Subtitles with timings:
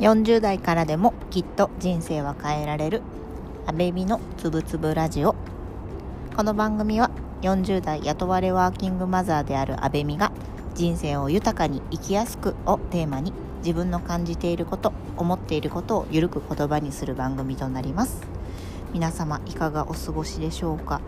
[0.00, 3.02] 40代からでもきっと人生は変えられる。
[3.66, 5.36] アベビのつぶつぶラジオ。
[6.36, 10.32] この番組は40代雇われワーキングマザーであるアベミが
[10.74, 18.20] 人生を豊かに生きやすくをテーマに自分の感じていること思っていることをゆるく言葉にする番組となります。
[18.92, 21.00] 皆様いかがお過ごしでしょうか？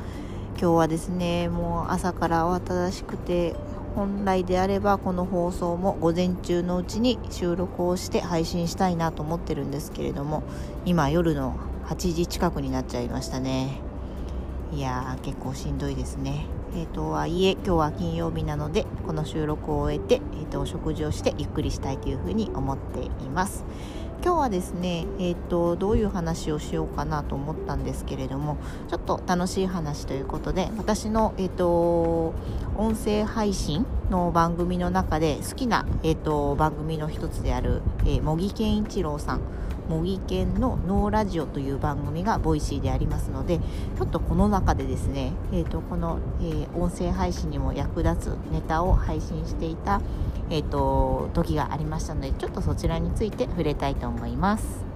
[0.61, 3.57] 今日はですねもう朝から慌ただしくて
[3.97, 10.43] 本来であればこの放送も午前中のうちに収録をして配信したいなと思ってるんですけれども
[10.85, 13.81] 今夜の8時近くになっちゃいましたね。
[14.75, 16.45] いやー結構しんどいですね。
[16.75, 23.65] えーとはいえ今日は金曜日なのでこの収録を終えて、えーと、お食事をしてゆっくりしたいというふうに思っています。
[24.23, 28.57] 今日はですね、えーと、どういう話をしようかなと思ったんですけれども
[28.89, 32.35] ちょっと楽しい話ということで私の、えーと、
[32.77, 39.41] 音声配信の番組の中で好きな、えー、と番組の一つである、えー、茂木健一郎さん
[39.89, 50.01] もぎけんの脳ラジオという番組が Voicy でありますのでちょっとこの中でですね、えーと、この、えー、音声配信にも役立つネタを配信していた、
[50.51, 54.87] えーと時がありましたのでちょっとそちらについて触れたいと思います。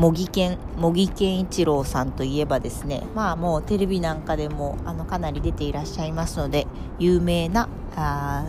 [0.00, 6.66] 茂木健茂木健一郎さんといえばですねまあもうテレビなんかでもあのかなり出ていらっしゃいますので
[6.98, 8.46] 有名なあ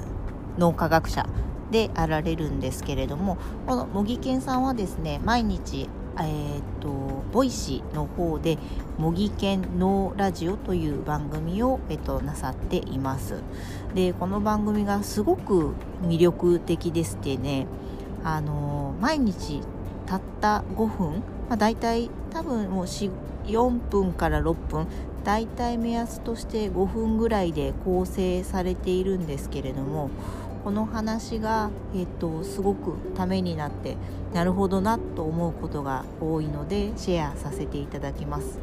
[0.57, 1.27] 脳科学者
[1.71, 6.89] であられるんですけれどもこの茂木健さんはですね毎日えーと、
[7.31, 8.57] Voicyの方で
[8.99, 13.41] 「もぎけん脳ラジオ」という番組を、えーと、なさっています。
[13.95, 17.65] でこの番組がすごく魅力的でしてね
[18.25, 19.61] あの毎日
[20.05, 24.87] たった5分まあ、大体多分もう4分から6分
[25.25, 30.09] 大体目安として5分ぐらいで構成されているんですけれども
[30.63, 33.97] この話が、えっと、すごくためになって
[34.33, 38.59] なるほどなと思うことが多いのでシェアさせていただきます。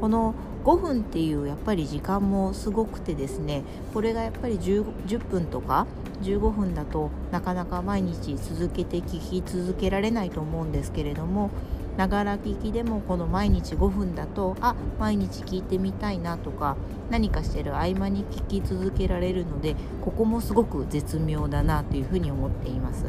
[0.00, 0.34] この
[0.64, 3.62] 5分っていうやっぱり時間もすごくてですね
[3.94, 5.86] これがやっぱり 10, 10分とか
[6.22, 11.50] 15分だとなかなか毎日続けて聞き続けられないと思うんですけれども
[11.98, 16.76] ながら聞きでもこの毎日5分だとあ毎日聞いてみたいなとか
[17.10, 23.04] 何かしてる合間に聞き続けられるのでここもすごく絶妙だなというふうに思っています。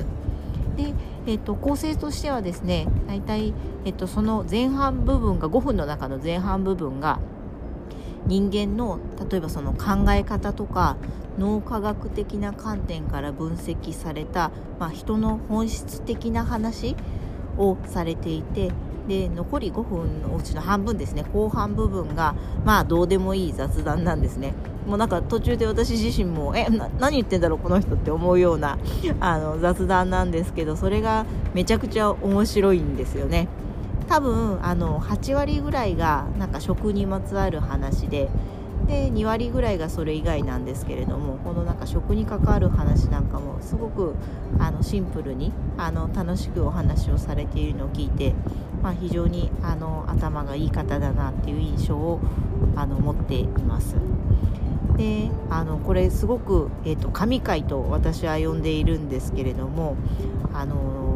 [0.76, 0.94] で、
[1.28, 3.54] えーと、構成としてはですね大体、
[3.86, 7.20] えーと、その前半部分が5分の中の前半部分が
[8.26, 10.98] 人間の例えばその考え方とか
[11.38, 16.96] 脳科学的な観点から分析された、まあ、人の本質的な話
[17.60, 18.72] をされていて
[19.08, 21.26] で残り5分のうちの半分ですね。
[21.34, 24.54] 後半部分がまあどうでもいい雑談なんですね。
[24.88, 26.68] もうなんか途中で私自身もえ
[27.00, 28.78] 何言ってんだろうこの人って思うような
[29.20, 33.48] あの雑談なんですけどそれがめちゃくちゃ面白いんですよね。
[34.08, 38.30] 多分あの8割ぐらいがなんか食にまつわる話で
[38.90, 44.16] で2割ぐらいがそれ以外なんですけれどもこのなんか食に関わる話なんかもすごく
[44.58, 48.34] あのシンプルにあの楽しくお話をされているのを聞いて、
[48.82, 52.20] まあ、非常にあの頭がいい方だなっていう印象を
[52.76, 53.96] あの持っています。
[54.98, 59.96] であのこれすごく、えーと、神回と私は呼んでいるんですけれども
[60.52, 61.09] あの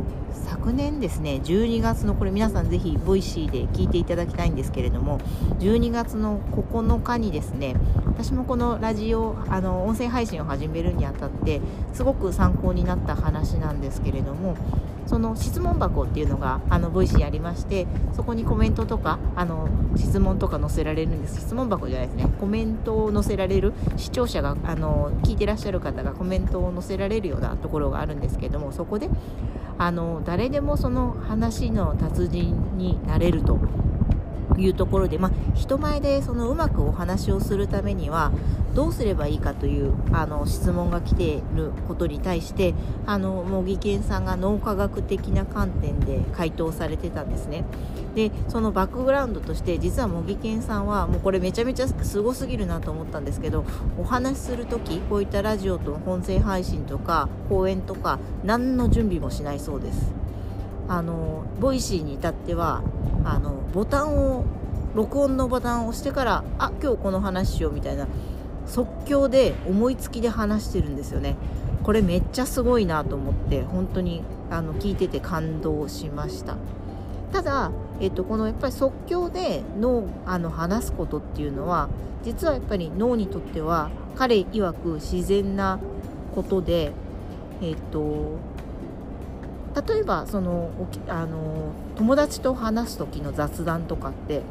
[0.46, 5.20] 昨年ですね12月のこれ皆さんぜひ Voicyで聞いていただきたいんですけれども
[5.60, 7.76] 12月の9日にですね
[8.06, 11.62] 私もこのラジオあの音声配信を始めるにあたって
[11.94, 14.56] すごく参考になった話なんですけれども
[15.06, 21.42] その質問箱っていうのがあの Voicyありましてそこにコメントとかあの質問とか載せられるんです。
[21.42, 22.28] 質問箱じゃないですね。
[22.40, 29.10] コメントを載せられる視聴者があの聞いてらっしゃる方がコメントを載せられるようなところがあるんですけどもそこで
[29.78, 33.60] あの誰でもその話の達人になれると。
[34.58, 38.32] いうところで、まあ、人前でそのうまくお話をするためには
[38.74, 42.74] どうすればいいかというあの質問が来ていることに対して
[43.06, 47.66] あの茂木健さんが脳科学的な観点で回答されてたんですね。
[48.16, 53.66] でそのバックグラウンドとして実は茂木健さんはもうこれめちゃめちゃすごすぎるなと思ったんですけど
[54.00, 60.23] お話しする時こういったラジオと音声配信とか講演とか何の準備もしないそうです。
[60.88, 62.82] あの Voicyに至っては
[63.24, 64.46] あのボタンを
[64.96, 68.08] 録音のボタンを押してからあ今日この話しようみたいな
[68.66, 71.36] 即興で思いつきで話してるんですよね。
[71.84, 76.56] これめっちゃすごいなと思って本当にあの聞いてて感動しました。
[77.34, 81.90] ただ、えっと、このやっぱり即興で脳あの話すことっていうのは
[82.24, 85.80] 実はやっぱり脳にとっては彼曰く自然な
[86.36, 86.92] ことで、
[87.62, 88.38] えっと、
[89.76, 90.70] 例えばその
[91.08, 94.42] あの友達と話す時の雑談とかって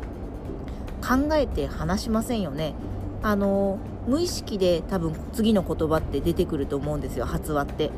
[1.01, 2.75] 考えて話しませんよね。
[3.23, 3.79] あの
[4.09, 7.91] 無意識で多分次の言葉って出てくると思うんですよ発話って。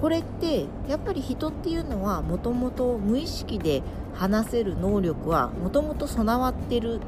[0.00, 3.82] これってやっぱり人っていうのはもともと無意識で
[4.14, 7.00] 話せる能力はもともと備わってる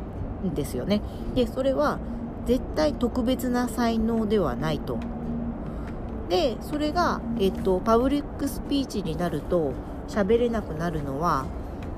[0.43, 1.03] んですよね。
[1.35, 1.99] でそれは
[2.47, 4.99] 絶対特別な才能ではないと。
[6.29, 9.73] でそれが、えっと、パブリックスピーチになると
[10.09, 11.47] 喋れなくなるのは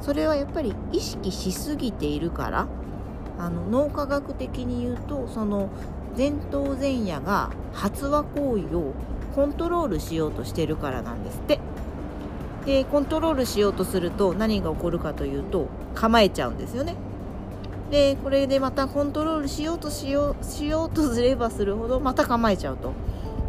[0.01, 2.67] それはやっぱり意識しすぎているから
[3.39, 5.71] あの脳科学的に言うとその
[6.17, 8.93] 前頭前野が発話行為を
[9.35, 11.61] コントロールしようとしてるからなんですって。
[12.67, 16.97] でコントロールしようとすると何が起こるかというと構えちゃうんですよね。
[17.91, 22.93] でこれでまたコントロールしようとしようしようとすればするほどまた構えちゃうと。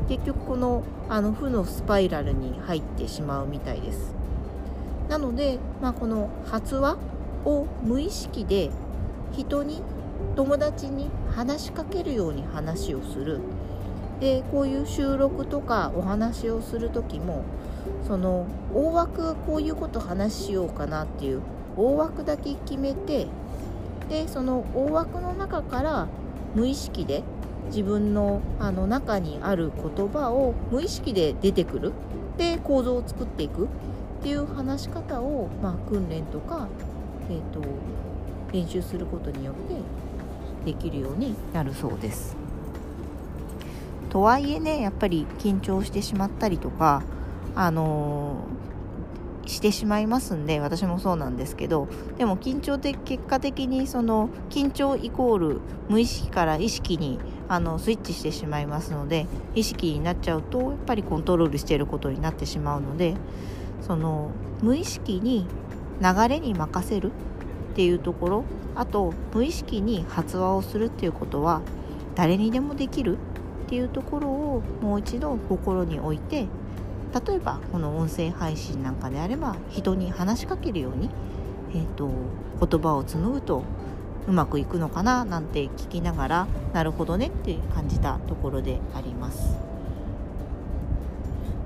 [0.09, 4.15] 結局このあの負のスパイラルに入ってしまうみたいです。
[5.07, 6.97] なので、まあ、この発話
[7.45, 8.71] を無意識で
[9.31, 9.81] 人に
[10.35, 13.39] 友達に話しかけるように話をする。
[14.19, 17.43] でこういう収録とかお話をする時も
[18.05, 21.41] その大枠こういうこと話しようかなっていう
[21.77, 23.27] 大枠だけ決めて
[24.09, 26.07] でその大枠の中から
[26.53, 27.23] 無意識で
[27.69, 31.93] 自分のあの中にある言葉を無意識で出てくる
[32.37, 33.67] で構造を作っていくっ
[34.21, 36.67] ていう話し方を、まあ、訓練とか、
[37.29, 37.61] えーと
[38.51, 42.35] 練習することによってできるようになるそうです。
[44.09, 47.03] とはいえねやっぱり緊張してしまったりとか
[47.55, 51.87] あのー、してしまいますんで私もそうなんですけど
[52.17, 57.19] でも緊張で結果的にその緊張イコール無意識から意識に
[57.49, 59.25] あのスイッチしてしまいますので
[59.55, 63.15] 意識になっちゃうとやっぱりコントロールしていることになってしまうので
[63.81, 64.29] その
[64.61, 65.47] 無意識に
[65.99, 67.11] 流れに任せる
[67.71, 71.61] っていうところあと無意識に発話をするっていうことは
[72.15, 73.17] 誰にでもできる
[73.65, 76.47] っていうところをもう一度心に置いて
[77.27, 81.09] 例えばこの音声配信なんかであれば人に話しかけるように、
[81.71, 82.09] えーと、
[82.63, 83.63] 言葉を紡ぐと
[84.29, 89.57] うまくいくのかななんて聞きながらなるほどねって感じたところであります。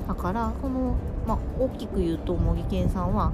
[0.07, 0.95] だからこの、
[1.27, 3.31] まあ、大きく言うと茂木健さんは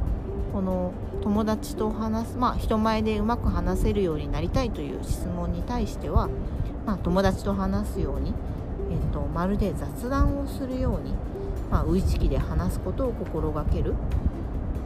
[0.51, 6.29] この友達と話すまあ人前でうまく話せるようになりたいという質問に対しては、
[6.85, 8.33] まあ、友達と話すように
[8.91, 11.13] えっと、まるで雑談をするように、
[11.69, 13.93] まあ、無意識で話すことを心がける。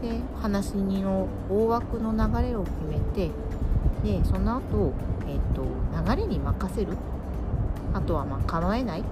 [0.02, 3.32] で話の大枠の流れを決めて
[4.04, 4.94] でその後、
[5.28, 5.64] えっと
[6.14, 6.98] 流れに任せる
[7.94, 9.04] あとはまあ構えないっ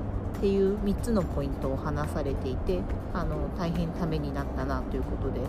[0.42, 2.80] ていう3つのポイントを話されていて
[3.14, 5.40] あの大変ためになったなということで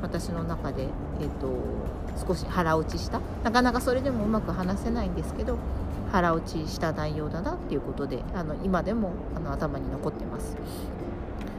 [0.00, 0.84] 私の中で、
[1.20, 1.48] えっと
[2.26, 5.58] 少し腹落ちしたなかなかそれでもうまく話せないんですけど
[6.10, 10.56] 腹落ちした内容だなっていうことであの今でもあの頭に残ってます。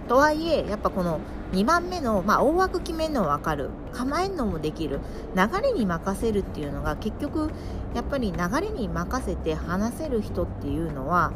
[0.10, 1.20] とはいえやっぱこの
[1.54, 3.70] 2番目の、まあ、大枠決めるのは分かる。
[3.94, 5.00] 構えるのもできる。
[5.36, 7.52] 流れに任せるっていうのが結局
[7.96, 11.32] やっぱり流れに任せて話せる人っていうのは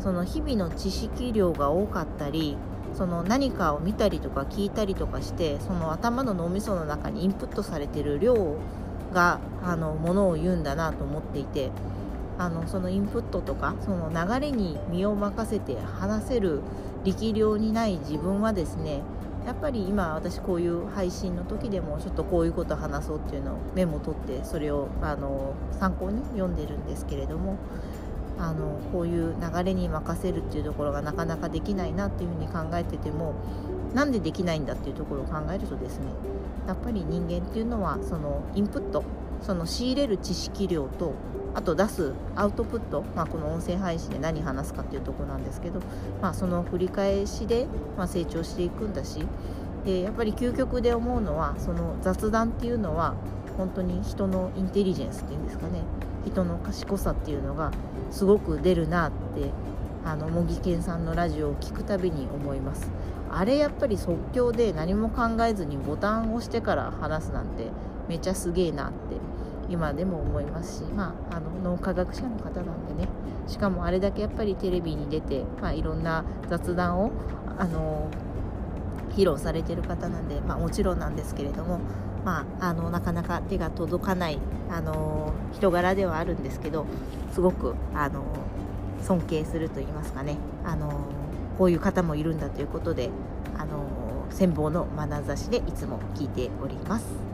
[0.00, 2.56] その日々の知識量が多かったり
[2.94, 8.56] その何かを見たりとか聞いたりとかしてその頭の脳みその中にインプットされてる量
[9.12, 11.70] があのものを言うんだなと思っていて
[12.40, 16.60] あのそのインプットとかその流れに身を任せて話せる
[17.04, 19.02] 力量にない自分はですね
[19.46, 27.58] やっぱり今私こういう配信の時でもちょっとこういうこと話そうっていうのをメモ取ってそれをあの参考に読んでるんですけれども
[28.38, 33.34] あのこういう流れに任せるっていうところがなかなかできないなっていうふうに考えてても
[33.92, 36.06] なんでできないんだっていうところを考えるとですね
[36.66, 39.04] やっぱり人間っていうのはそのインプット
[39.42, 41.14] その仕入れる知識量と
[41.54, 45.80] あと出すアウトプット、まあ、この音声配信で何話すかっていうとこなんですけど、
[46.22, 47.66] まあ、その繰り返しで、
[47.96, 49.26] ま、成長していくんだし
[49.84, 53.14] でやっぱり究極で思うのはその雑談っていうのは
[53.56, 55.82] 本当に人のインテリジェンスっていうんですかね。
[56.24, 57.72] 人の賢さっていうのが
[58.10, 59.50] すごく出るなって
[60.04, 62.90] あの茂木健さんのラジオを聴くたびに思います。
[63.30, 67.68] あれやっぱり即興で何も考えずにボタンを押してから話すなんて
[68.08, 69.16] めちゃすげえなって
[69.70, 73.08] 今でも思いますし、まあ、あの脳科学者の方なんでね
[73.46, 77.12] しかもあれだけやっぱりテレビに出て、まあ、いろんな雑談を
[77.56, 78.10] あの
[79.10, 81.80] 披露されてる方なんで、まあ、もちろんなんですけれども、
[82.24, 84.38] まあ、あのなかなか手が届かない、
[84.70, 86.86] あの人柄ではあるんですけど
[87.32, 88.22] すごく、あの
[89.02, 91.06] 尊敬すると言いますかね、あの
[91.58, 93.10] こういう方もいるんだということで、
[93.58, 93.84] あの
[94.30, 97.29] 羨望の眼差しでいつも聞いております。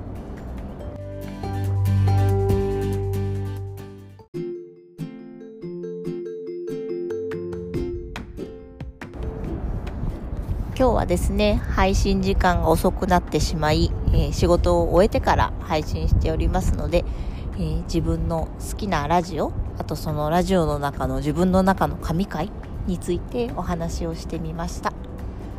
[10.79, 17.07] 今日はですね、配信時間が遅くなってしまい、えー、仕事を終えてから配信しておりますので、
[17.55, 22.51] えー、自分の好きなラジオ、あとそのラジオの中の自分の中の神回
[22.87, 24.93] についてお話をしてみました。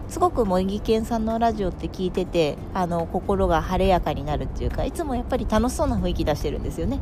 [0.07, 6.99] すごく茂木健さんのラジオって聞いてて、あの、心が晴れやかになるっていうか、いつもやっぱり楽しそうな雰囲気出してるんですよね。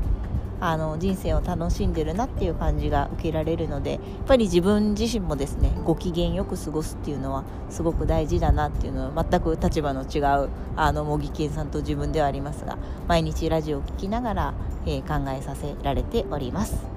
[0.59, 14.53] あの人生を楽しんでるなっていう感じが受けられるのでやっぱり自分自身もですねご機嫌よく過ごすっていうのはすごく大事だなっていうのは全く立場の違うあの茂木健さんと自分ではありますが毎日ラジオを聴きながら、
[14.85, 16.95] えー、考えさせられております。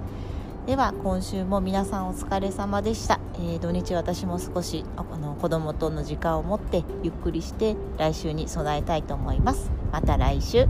[0.67, 9.71] では今週も皆さんお疲れ様でした、えー、土日私も少しあの子供との時間を持ってゆっくりして来週に備えたいと思います。
[9.91, 10.69] また来週。